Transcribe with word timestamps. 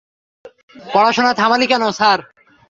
পড়াশোনা 0.93 1.31
থামালি 1.33 1.65
কেন, 1.67 1.83
স্যার? 1.91 2.19